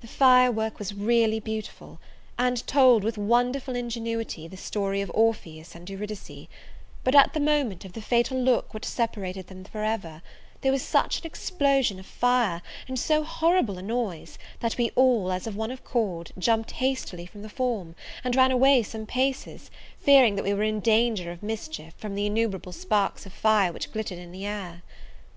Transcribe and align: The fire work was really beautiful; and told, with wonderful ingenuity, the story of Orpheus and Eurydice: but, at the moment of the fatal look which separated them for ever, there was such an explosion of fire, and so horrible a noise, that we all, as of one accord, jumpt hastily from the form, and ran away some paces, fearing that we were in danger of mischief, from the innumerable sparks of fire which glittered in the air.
The 0.00 0.06
fire 0.06 0.52
work 0.52 0.78
was 0.78 0.94
really 0.94 1.40
beautiful; 1.40 1.98
and 2.38 2.64
told, 2.68 3.02
with 3.02 3.18
wonderful 3.18 3.74
ingenuity, 3.74 4.46
the 4.46 4.56
story 4.56 5.00
of 5.00 5.10
Orpheus 5.12 5.74
and 5.74 5.90
Eurydice: 5.90 6.46
but, 7.02 7.16
at 7.16 7.34
the 7.34 7.40
moment 7.40 7.84
of 7.84 7.92
the 7.94 8.00
fatal 8.00 8.40
look 8.40 8.72
which 8.72 8.84
separated 8.84 9.48
them 9.48 9.64
for 9.64 9.82
ever, 9.82 10.22
there 10.60 10.70
was 10.70 10.82
such 10.82 11.18
an 11.18 11.26
explosion 11.26 11.98
of 11.98 12.06
fire, 12.06 12.62
and 12.86 12.96
so 12.96 13.24
horrible 13.24 13.76
a 13.76 13.82
noise, 13.82 14.38
that 14.60 14.78
we 14.78 14.90
all, 14.94 15.32
as 15.32 15.48
of 15.48 15.56
one 15.56 15.72
accord, 15.72 16.30
jumpt 16.38 16.70
hastily 16.70 17.26
from 17.26 17.42
the 17.42 17.48
form, 17.48 17.96
and 18.22 18.36
ran 18.36 18.52
away 18.52 18.84
some 18.84 19.04
paces, 19.04 19.68
fearing 19.98 20.36
that 20.36 20.44
we 20.44 20.54
were 20.54 20.62
in 20.62 20.78
danger 20.78 21.32
of 21.32 21.42
mischief, 21.42 21.92
from 21.98 22.14
the 22.14 22.26
innumerable 22.26 22.70
sparks 22.70 23.26
of 23.26 23.32
fire 23.32 23.72
which 23.72 23.92
glittered 23.92 24.20
in 24.20 24.30
the 24.30 24.46
air. 24.46 24.84